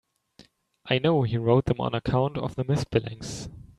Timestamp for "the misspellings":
2.55-3.49